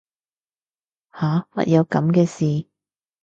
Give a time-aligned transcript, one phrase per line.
[1.13, 2.67] 吓乜有噉嘅事